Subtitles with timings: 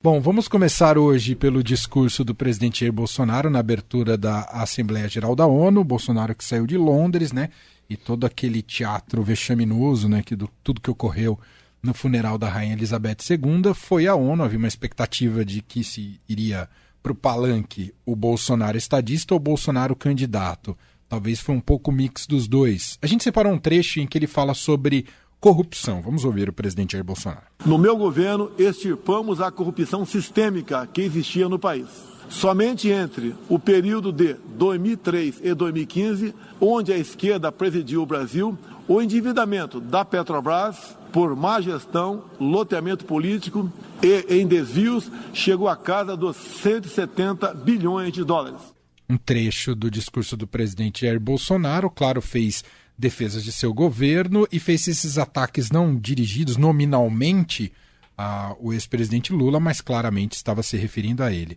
[0.00, 5.34] Bom, vamos começar hoje pelo discurso do presidente Jair Bolsonaro na abertura da Assembleia Geral
[5.34, 5.82] da ONU.
[5.82, 7.48] Bolsonaro que saiu de Londres, né?
[7.90, 10.22] E todo aquele teatro vexaminoso, né?
[10.22, 11.36] Que do, tudo que ocorreu
[11.82, 14.44] no funeral da Rainha Elizabeth II foi a ONU.
[14.44, 16.68] Havia uma expectativa de que se iria
[17.02, 20.78] para o palanque o Bolsonaro estadista ou o Bolsonaro candidato.
[21.08, 22.96] Talvez foi um pouco mix dos dois.
[23.02, 25.06] A gente separou um trecho em que ele fala sobre
[25.40, 26.02] corrupção.
[26.02, 27.46] Vamos ouvir o presidente Jair Bolsonaro.
[27.64, 31.86] No meu governo, extirpamos a corrupção sistêmica que existia no país.
[32.28, 39.00] Somente entre o período de 2003 e 2015, onde a esquerda presidiu o Brasil, o
[39.00, 46.36] endividamento da Petrobras por má gestão, loteamento político e em desvios chegou à casa dos
[46.36, 48.60] 170 bilhões de dólares.
[49.08, 52.62] Um trecho do discurso do presidente Jair Bolsonaro, claro, fez
[52.98, 57.72] defesas de seu governo e fez esses ataques não dirigidos nominalmente
[58.16, 61.56] ao ex-presidente Lula, mas claramente estava se referindo a ele.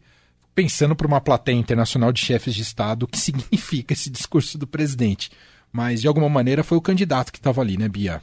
[0.54, 4.68] Pensando para uma plateia internacional de chefes de Estado, o que significa esse discurso do
[4.68, 5.32] presidente?
[5.72, 8.22] Mas, de alguma maneira, foi o candidato que estava ali, né, Bia?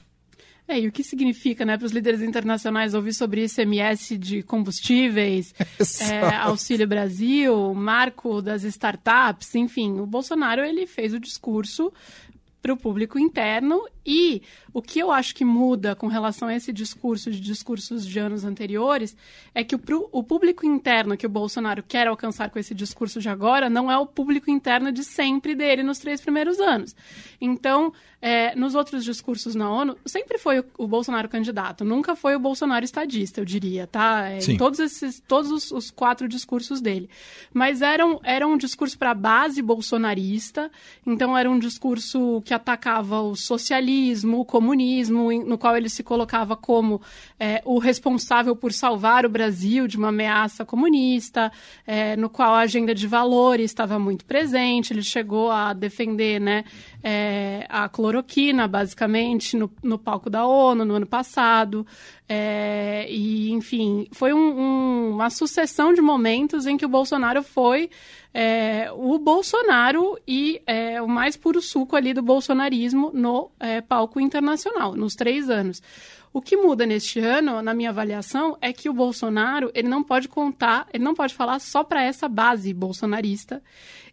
[0.68, 5.54] É, e o que significa, né, para os líderes internacionais ouvir sobre ICMS de combustíveis,
[6.02, 11.90] é, Auxílio Brasil, marco das startups, enfim, o Bolsonaro ele fez o discurso
[12.60, 14.42] para o público interno e
[14.72, 18.44] o que eu acho que muda com relação a esse discurso de discursos de anos
[18.44, 19.16] anteriores
[19.54, 23.28] é que o, o público interno que o Bolsonaro quer alcançar com esse discurso de
[23.28, 26.96] agora não é o público interno de sempre dele nos três primeiros anos.
[27.40, 32.34] Então, é, nos outros discursos na ONU, sempre foi o, o, Bolsonaro candidato, nunca foi
[32.34, 34.28] o Bolsonaro estadista, eu diria, tá?
[34.28, 37.08] É, em todos esses, todos os, os, quatro discursos dele.
[37.52, 40.70] Mas era um, era um discurso para a base bolsonarista,
[41.06, 46.56] então era um discurso que atacava o socialismo, o comunismo, no qual ele se colocava
[46.56, 46.98] como
[47.38, 51.52] é, o responsável por salvar o Brasil de uma ameaça comunista,
[51.86, 56.64] é, no qual a agenda de valores estava muito presente, ele chegou a defender, né,
[57.04, 61.86] é, a cloroquina, basicamente, no, no palco da ONU no ano passado.
[62.26, 67.90] É, e, enfim, foi um, um, uma sucessão de momentos em que o Bolsonaro foi
[68.32, 74.20] é, o Bolsonaro e é, o mais puro suco ali do bolsonarismo no é, palco
[74.20, 75.82] internacional, nos três anos.
[76.32, 80.28] O que muda neste ano, na minha avaliação, é que o Bolsonaro ele não pode
[80.28, 83.62] contar, ele não pode falar só para essa base bolsonarista.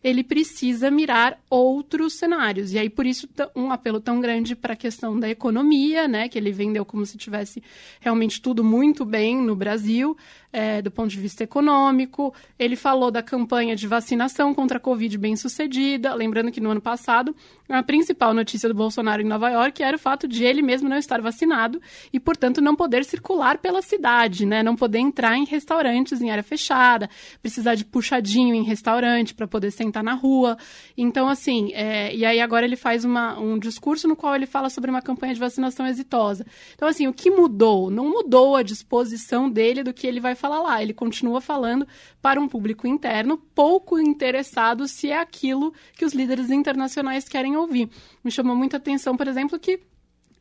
[0.05, 2.71] Ele precisa mirar outros cenários.
[2.71, 6.29] E aí, por isso, um apelo tão grande para a questão da economia, né?
[6.29, 7.63] Que ele vendeu como se tivesse
[7.99, 10.15] realmente tudo muito bem no Brasil,
[10.53, 12.31] é, do ponto de vista econômico.
[12.59, 16.13] Ele falou da campanha de vacinação contra a Covid bem sucedida.
[16.13, 17.35] Lembrando que no ano passado,
[17.67, 20.97] a principal notícia do Bolsonaro em Nova York era o fato de ele mesmo não
[20.97, 21.81] estar vacinado
[22.13, 24.61] e, portanto, não poder circular pela cidade, né?
[24.61, 27.09] Não poder entrar em restaurantes em área fechada,
[27.41, 30.57] precisar de puxadinho em restaurante para poder sentar na rua.
[30.97, 34.69] Então, assim, é, e aí agora ele faz uma, um discurso no qual ele fala
[34.69, 36.45] sobre uma campanha de vacinação exitosa.
[36.73, 37.89] Então, assim, o que mudou?
[37.89, 40.81] Não mudou a disposição dele do que ele vai falar lá.
[40.81, 41.87] Ele continua falando
[42.21, 47.89] para um público interno pouco interessado se é aquilo que os líderes internacionais querem ouvir.
[48.23, 49.79] Me chamou muita atenção, por exemplo, que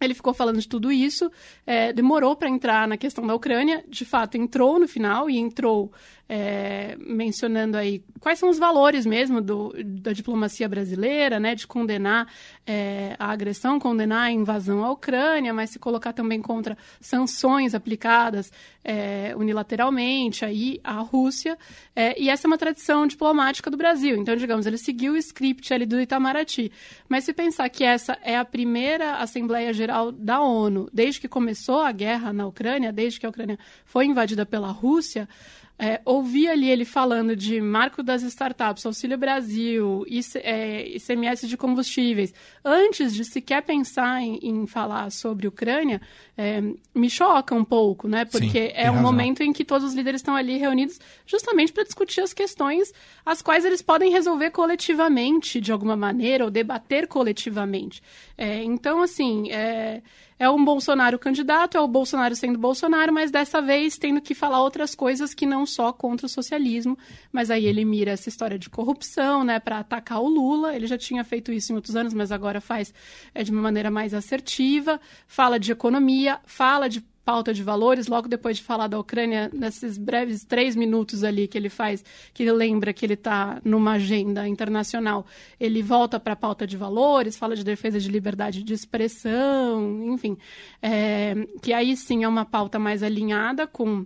[0.04, 1.30] ele ficou falando de tudo isso,
[1.66, 5.92] é, demorou para entrar na questão da Ucrânia, de fato entrou no final e entrou
[6.28, 12.26] é, mencionando aí quais são os valores mesmo do, da diplomacia brasileira, né, de condenar
[12.66, 18.50] é, a agressão, condenar a invasão à Ucrânia, mas se colocar também contra sanções aplicadas
[18.82, 21.58] é, unilateralmente aí à Rússia,
[21.94, 24.16] é, e essa é uma tradição diplomática do Brasil.
[24.16, 26.72] Então, digamos, ele seguiu o script ali do Itamaraty.
[27.08, 30.88] Mas se pensar que essa é a primeira Assembleia Geral da ONU.
[30.92, 35.28] Desde que começou a guerra na Ucrânia, desde que a Ucrânia foi invadida pela Rússia,
[35.78, 41.56] é, ouvir ali ele falando de marco das startups, Auxílio Brasil, IC, é, ICMS de
[41.56, 42.32] combustíveis,
[42.64, 46.00] antes de sequer pensar em, em falar sobre Ucrânia,
[46.38, 46.62] é,
[46.94, 48.24] me choca um pouco, né?
[48.24, 49.02] Porque Sim, é um razão.
[49.02, 52.92] momento em que todos os líderes estão ali reunidos justamente para discutir as questões
[53.24, 58.02] as quais eles podem resolver coletivamente, de alguma maneira, ou debater coletivamente.
[58.36, 59.50] É, então, assim,
[60.38, 64.60] é, um Bolsonaro candidato, é o Bolsonaro sendo Bolsonaro, mas dessa vez tendo que falar
[64.60, 66.98] outras coisas que não só contra o socialismo,
[67.32, 70.74] mas aí ele mira essa história de corrupção, né, para atacar o Lula.
[70.74, 72.92] Ele já tinha feito isso em outros anos, mas agora faz
[73.34, 75.00] é, de uma maneira mais assertiva.
[75.26, 79.96] Fala de economia, fala de pauta de valores, logo depois de falar da Ucrânia, nesses
[79.96, 84.46] breves três minutos ali que ele faz, que ele lembra que ele está numa agenda
[84.46, 85.24] internacional,
[85.58, 90.36] ele volta para a pauta de valores, fala de defesa de liberdade de expressão, enfim,
[90.82, 94.04] é, que aí sim é uma pauta mais alinhada com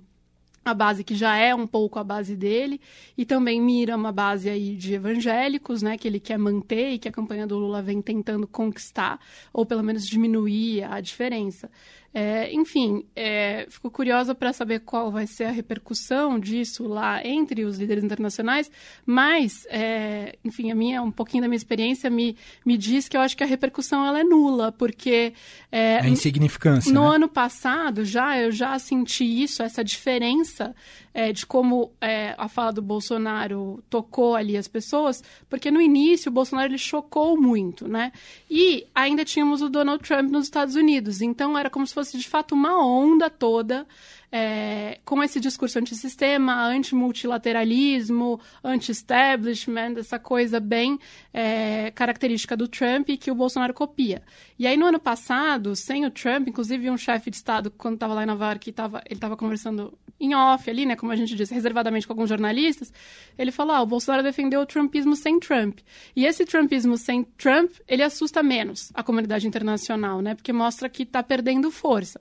[0.64, 2.80] a base que já é um pouco a base dele,
[3.16, 7.08] e também mira uma base aí de evangélicos, né, que ele quer manter e que
[7.08, 9.18] a campanha do Lula vem tentando conquistar,
[9.52, 11.70] ou pelo menos diminuir a diferença.
[12.12, 17.64] É, enfim, é, fico curiosa para saber qual vai ser a repercussão disso lá entre
[17.64, 18.70] os líderes internacionais,
[19.04, 22.34] mas, é, enfim, a minha, um pouquinho da minha experiência me,
[22.64, 25.34] me diz que eu acho que a repercussão ela é nula, porque...
[25.70, 27.16] É, é insignificância, No né?
[27.16, 30.74] ano passado, já, eu já senti isso, essa diferença
[31.18, 36.30] é, de como é, a fala do Bolsonaro tocou ali as pessoas, porque no início
[36.30, 38.12] o Bolsonaro ele chocou muito, né?
[38.48, 42.28] E ainda tínhamos o Donald Trump nos Estados Unidos, então era como se fosse de
[42.28, 43.84] fato uma onda toda
[44.30, 50.98] é, com esse discurso antissistema, anti-multilateralismo, anti-establishment, essa coisa bem
[51.34, 54.22] é, característica do Trump e que o Bolsonaro copia.
[54.58, 58.14] E aí, no ano passado, sem o Trump, inclusive um chefe de Estado, quando estava
[58.14, 61.34] lá em Nova York, tava, ele estava conversando em off ali, né, como a gente
[61.34, 62.92] disse, reservadamente com alguns jornalistas,
[63.36, 65.78] ele falou, ah, o Bolsonaro defendeu o trumpismo sem Trump.
[66.16, 71.04] E esse trumpismo sem Trump, ele assusta menos a comunidade internacional, né, porque mostra que
[71.04, 72.20] está perdendo força.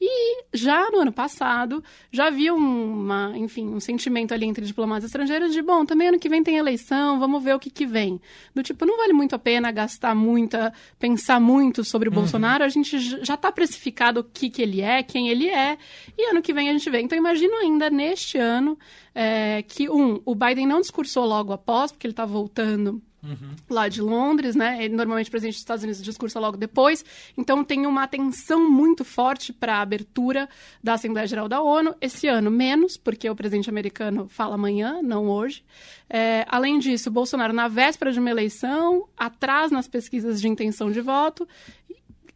[0.00, 5.52] E já no ano passado, já havia uma, enfim, um sentimento ali entre diplomatas estrangeiros
[5.52, 8.18] de, bom, também ano que vem tem eleição, vamos ver o que que vem.
[8.54, 12.20] Do tipo, não vale muito a pena gastar muita, pensar muito sobre o uhum.
[12.20, 15.76] Bolsonaro, a gente já está precificado o que que ele é, quem ele é,
[16.16, 17.00] e ano que vem a gente vê.
[17.00, 18.78] Então, imagino ainda neste ano
[19.14, 23.54] é, que, um, o Biden não discursou logo após, porque ele está voltando Uhum.
[23.68, 24.82] lá de Londres, né?
[24.82, 27.04] Ele, normalmente o presidente dos Estados Unidos discursa logo depois,
[27.36, 30.48] então tem uma atenção muito forte para a abertura
[30.82, 31.94] da Assembleia Geral da ONU.
[32.00, 35.62] Esse ano menos, porque o presidente americano fala amanhã, não hoje.
[36.08, 41.00] É, além disso, Bolsonaro na véspera de uma eleição, atrás nas pesquisas de intenção de
[41.00, 41.46] voto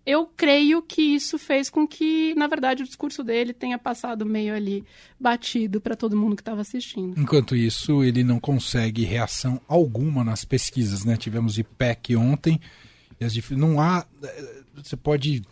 [0.06, 4.54] eu creio que isso fez com que, na verdade, o discurso dele tenha passado meio
[4.54, 4.84] ali
[5.18, 7.18] batido para todo mundo que estava assistindo.
[7.18, 11.16] Enquanto isso, ele não consegue reação alguma nas pesquisas, né?
[11.16, 12.60] Tivemos IPEC ontem,
[13.52, 15.42] não há, eh, você pode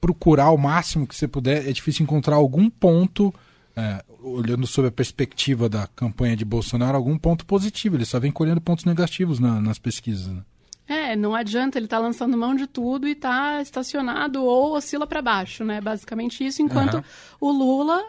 [0.00, 3.34] procurar o máximo que você puder, é difícil encontrar algum ponto,
[3.74, 7.96] é, olhando sob a perspectiva da campanha de Bolsonaro, algum ponto positivo.
[7.96, 10.26] Ele só vem colhendo pontos negativos na, nas pesquisas.
[10.26, 10.42] Né?
[10.88, 15.20] É, não adianta, ele tá lançando mão de tudo e tá estacionado ou oscila para
[15.20, 15.80] baixo, né?
[15.80, 17.02] Basicamente isso, enquanto uhum.
[17.40, 18.04] o Lula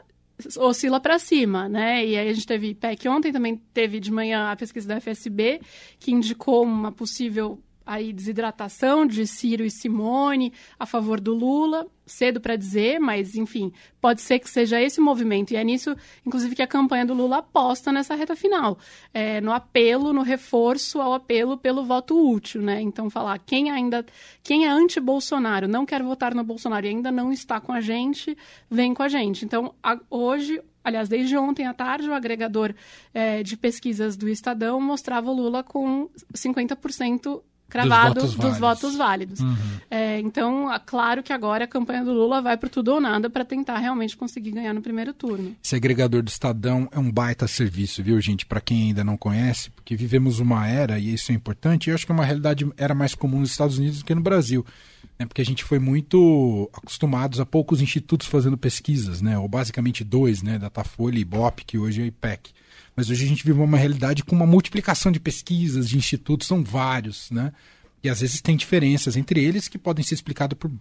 [0.57, 2.05] oscila para cima, né?
[2.05, 5.61] E aí a gente teve PEC ontem, também teve de manhã a pesquisa da FSB,
[5.99, 11.87] que indicou uma possível aí desidratação de Ciro e Simone a favor do Lula.
[12.05, 15.51] Cedo para dizer, mas enfim, pode ser que seja esse o movimento.
[15.51, 15.93] E é nisso,
[16.25, 18.77] inclusive, que a campanha do Lula aposta nessa reta final.
[19.13, 22.79] É, no apelo, no reforço ao apelo pelo voto útil, né?
[22.81, 24.05] Então, falar quem ainda,
[24.41, 28.37] quem é anti-Bolsonaro, não quer votar no Bolsonaro e ainda não está com a gente,
[28.69, 29.43] vem com a gente.
[29.43, 32.73] Então, a, hoje, aliás, desde ontem à tarde, o agregador
[33.13, 38.59] é, de pesquisas do Estadão mostrava o Lula com 50% cravado dos votos dos válidos.
[38.59, 39.39] Votos válidos.
[39.39, 39.55] Uhum.
[39.89, 43.29] É, então, é claro que agora a campanha do Lula vai para tudo ou nada
[43.29, 45.55] para tentar realmente conseguir ganhar no primeiro turno.
[45.63, 48.45] Esse agregador do Estadão é um baita serviço, viu, gente?
[48.45, 51.95] Para quem ainda não conhece, porque vivemos uma era, e isso é importante, e eu
[51.95, 54.65] acho que é uma realidade era mais comum nos Estados Unidos do que no Brasil.
[55.17, 55.25] Né?
[55.25, 59.37] Porque a gente foi muito acostumados a poucos institutos fazendo pesquisas, né?
[59.37, 60.59] ou basicamente dois, né?
[60.59, 62.51] Datafolha e Ibope, que hoje é o IPEC.
[62.97, 66.63] Mas hoje a gente vive uma realidade com uma multiplicação de pesquisas, de institutos, são
[66.63, 67.53] vários, né?
[68.03, 70.77] E às vezes tem diferenças entre eles que podem ser explicadas por uh,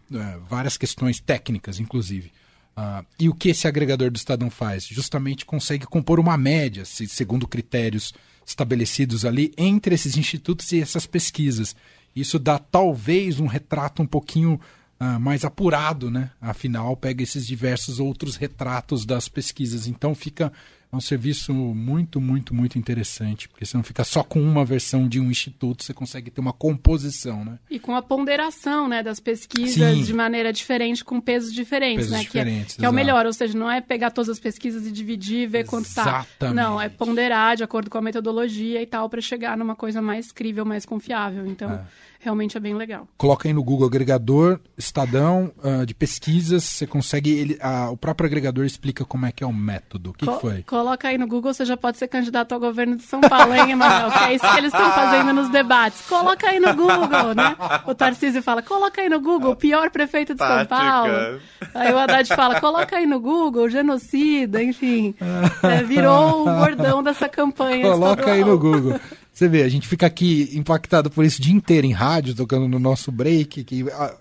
[0.49, 2.33] várias questões técnicas, inclusive.
[2.75, 4.87] Uh, e o que esse agregador do Estadão faz?
[4.87, 8.15] Justamente consegue compor uma média, se, segundo critérios
[8.47, 11.77] estabelecidos ali, entre esses institutos e essas pesquisas.
[12.15, 14.59] Isso dá talvez um retrato um pouquinho
[14.99, 16.31] uh, mais apurado, né?
[16.41, 19.87] Afinal, pega esses diversos outros retratos das pesquisas.
[19.87, 20.51] Então fica
[20.97, 25.09] é um serviço muito, muito, muito interessante, porque você não fica só com uma versão
[25.09, 27.59] de um instituto, você consegue ter uma composição, né?
[27.71, 30.03] E com a ponderação, né, das pesquisas Sim.
[30.03, 32.21] de maneira diferente, com pesos diferentes, pesos né?
[32.21, 34.87] Diferentes, que, é, que é, o melhor, ou seja, não é pegar todas as pesquisas
[34.87, 35.95] e dividir e ver Exatamente.
[35.95, 36.53] quanto tá.
[36.53, 40.33] Não, é ponderar de acordo com a metodologia e tal, para chegar numa coisa mais
[40.33, 41.47] crível, mais confiável.
[41.47, 41.71] Então.
[41.71, 43.07] É realmente é bem legal.
[43.17, 47.31] Coloca aí no Google agregador, Estadão uh, de pesquisas, você consegue.
[47.31, 50.11] Ele, uh, o próprio agregador explica como é que é o método.
[50.11, 50.63] O que, Co que, foi?
[50.65, 53.71] Coloca aí no Google, você já pode ser candidato ao governo de São Paulo, hein,
[53.71, 54.11] Emanuel?
[54.11, 56.03] que é isso que eles estão fazendo nos debates.
[56.09, 57.57] Coloca aí no Google, né?
[57.87, 61.41] O Tarcísio fala, coloca aí no Google, o pior prefeito de São Paulo.
[61.75, 65.15] Aí o Haddad fala, coloca aí no Google, genocida, enfim.
[65.63, 67.83] É, virou o bordão dessa campanha.
[67.83, 68.35] Coloca estadual.
[68.35, 69.01] aí no Google.
[69.37, 72.67] Você vê, a gente fica aqui impactado por isso o dia inteiro em rádio, tocando
[72.67, 74.17] no nosso break, que a,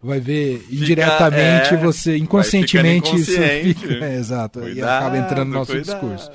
[0.00, 3.92] vai ver indiretamente fica, é, você, inconscientemente, isso fica.
[4.06, 4.60] É, exato.
[4.60, 6.00] Cuidado, e acaba entrando no nosso cuidado.
[6.00, 6.30] discurso.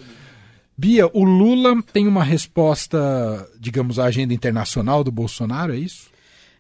[0.78, 6.10] Bia, o Lula tem uma resposta, digamos, à agenda internacional do Bolsonaro, é isso?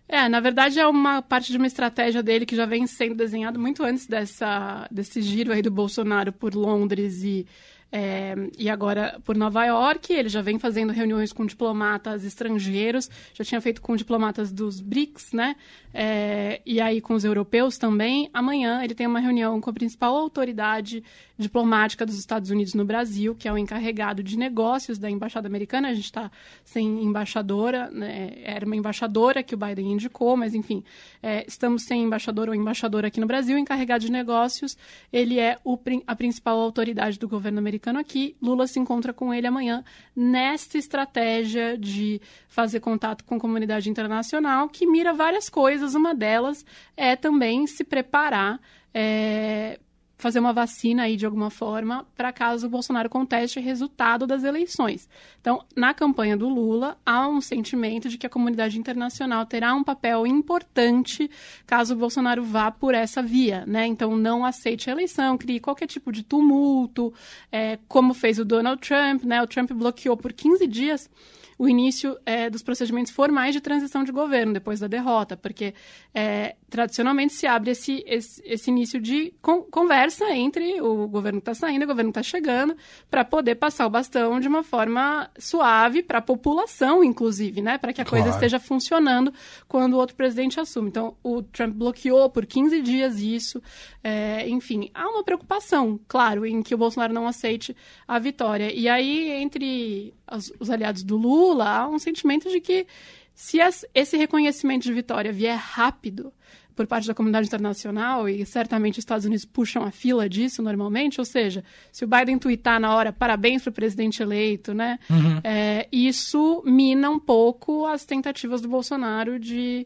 [0.07, 3.59] É, na verdade é uma parte de uma estratégia dele que já vem sendo desenhado
[3.59, 7.45] muito antes dessa, desse giro aí do Bolsonaro por Londres e
[7.89, 13.46] é, e agora por Nova York, ele já vem fazendo reuniões com diplomatas estrangeiros, já
[13.46, 15.56] tinha feito com diplomatas dos BRICS, né?
[15.94, 18.29] É, e aí com os europeus também.
[18.34, 21.03] Amanhã ele tem uma reunião com a principal autoridade
[21.38, 25.89] diplomática dos Estados Unidos no Brasil, que é o encarregado de negócios da Embaixada Americana.
[25.89, 26.29] A gente está
[26.65, 28.34] sem embaixadora, né?
[28.44, 30.84] era uma embaixadora que o Biden indicou, mas enfim,
[31.24, 33.56] é, estamos sem embaixador ou embaixadora aqui no Brasil.
[33.56, 34.77] O encarregado de negócios,
[35.12, 38.36] ele é o, a principal autoridade do governo americano aqui.
[38.41, 39.84] Lula se encontra com ele amanhã
[40.15, 45.96] nesta estratégia de fazer contato com a comunidade internacional, que mira várias coisas.
[45.96, 46.65] Uma delas
[46.96, 48.60] é também se preparar
[48.93, 49.79] é,
[50.17, 54.43] fazer uma vacina aí de alguma forma para caso o Bolsonaro conteste o resultado das
[54.43, 55.07] eleições.
[55.39, 59.83] Então, na campanha do Lula, há um sentimento de que a comunidade internacional terá um
[59.83, 61.29] papel importante
[61.65, 63.86] caso o Bolsonaro vá por essa via, né?
[63.86, 67.13] Então, não aceite a eleição, crie qualquer tipo de tumulto,
[67.51, 69.41] é, como fez o Donald Trump, né?
[69.41, 71.09] O Trump bloqueou por 15 dias
[71.57, 75.73] o início é, dos procedimentos formais de transição de governo depois da derrota, porque
[76.13, 81.49] é, tradicionalmente se abre esse, esse, esse início de con conversa entre o governo que
[81.49, 82.75] está saindo e o governo que está chegando,
[83.09, 87.77] para poder passar o bastão de uma forma suave para a população, inclusive, né?
[87.77, 88.23] para que a claro.
[88.23, 89.33] coisa esteja funcionando
[89.67, 90.89] quando o outro presidente assume.
[90.89, 93.61] Então, o Trump bloqueou por 15 dias isso.
[94.09, 97.75] É, enfim, há uma preocupação, claro, em que o Bolsonaro não aceite
[98.07, 98.73] a vitória.
[98.73, 102.87] E aí, entre os, os aliados do Lula, há um sentimento de que
[103.35, 106.31] se as, esse reconhecimento de vitória vier rápido
[106.73, 111.19] por parte da comunidade internacional, e certamente os Estados Unidos puxam a fila disso normalmente,
[111.19, 111.61] ou seja,
[111.91, 115.41] se o Biden twittar na hora parabéns para o presidente eleito, né, uhum.
[115.43, 119.85] é, isso mina um pouco as tentativas do Bolsonaro de,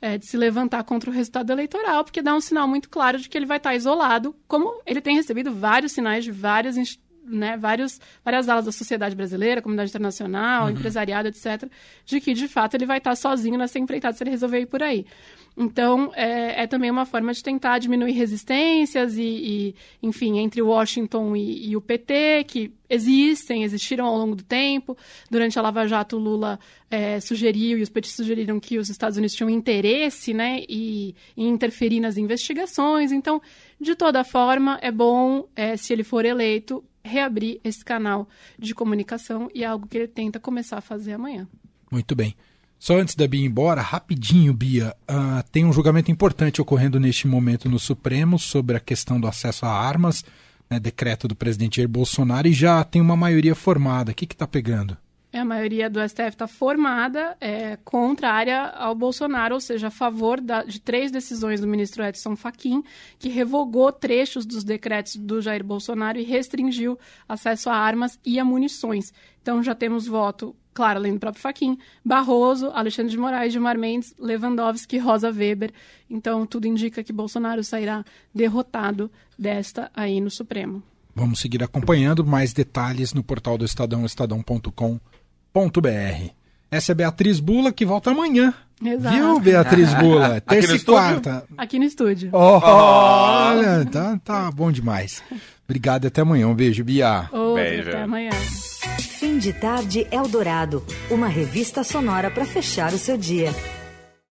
[0.00, 3.28] é, de se levantar contra o resultado eleitoral, porque dá um sinal muito claro de
[3.28, 7.56] que ele vai estar isolado, como ele tem recebido vários sinais de várias instituições né,
[7.56, 10.70] vários, várias alas da sociedade brasileira, comunidade internacional, uhum.
[10.70, 11.70] empresariado, etc.,
[12.04, 14.82] de que, de fato, ele vai estar sozinho nessa empreitada se ele resolver ir por
[14.82, 15.06] aí.
[15.60, 21.34] Então, é, é também uma forma de tentar diminuir resistências e, e enfim, entre Washington
[21.34, 24.96] e, e, o PT, que existem, existiram ao longo do tempo.
[25.28, 29.34] Durante a Lava Jato, Lula é, sugeriu, e os petistas sugeriram que os Estados Unidos
[29.34, 33.10] tinham interesse né, e, em interferir nas investigações.
[33.10, 33.42] Então,
[33.80, 38.28] de toda forma, é bom, é, se ele for eleito, reabrir esse canal
[38.58, 41.46] de comunicação e é algo que ele tenta começar a fazer amanhã.
[41.90, 42.34] Muito bem.
[42.78, 47.26] Só antes da Bia ir embora, rapidinho, Bia, uh, tem um julgamento importante ocorrendo neste
[47.26, 50.24] momento no Supremo sobre a questão do acesso a armas,
[50.70, 54.12] né, decreto do presidente Jair Bolsonaro, e já tem uma maioria formada.
[54.12, 54.96] O que está pegando?
[55.38, 60.64] A maioria do STF está formada é, contrária ao Bolsonaro, ou seja, a favor da,
[60.64, 62.82] de três decisões do ministro Edson Fachin,
[63.18, 68.44] que revogou trechos dos decretos do Jair Bolsonaro e restringiu acesso a armas e a
[68.44, 69.12] munições.
[69.40, 74.14] Então já temos voto, claro, além do próprio Fachin, Barroso, Alexandre de Moraes, Gilmar Mendes,
[74.18, 75.72] Lewandowski, Rosa Weber.
[76.10, 78.04] Então tudo indica que Bolsonaro sairá
[78.34, 80.82] derrotado desta aí no Supremo.
[81.14, 85.17] Vamos seguir acompanhando mais detalhes no portal do Estadão, estadão.com.br
[85.66, 86.30] www.beatriz.br.
[86.70, 88.54] Essa é Beatriz Bula que volta amanhã.
[88.84, 89.14] Exato.
[89.16, 90.40] Viu, Beatriz Bula?
[90.40, 91.44] Terça e quarta.
[91.56, 92.30] Aqui no estúdio.
[92.32, 95.22] Oh, olha, tá, tá bom demais.
[95.64, 96.46] Obrigado até amanhã.
[96.46, 97.28] Um beijo, Bia.
[97.32, 97.88] Outro, beijo.
[97.88, 98.30] Até amanhã.
[99.00, 100.84] Fim de tarde Eldorado.
[101.10, 103.52] Uma revista sonora para fechar o seu dia.